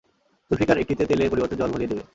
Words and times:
জুলফিকার 0.51 0.81
একটিতে 0.81 1.03
তেলের 1.09 1.31
পরিবর্তে 1.31 1.55
জল 1.55 1.69
ভরিয়ে 1.73 1.91
দেবে। 1.91 2.03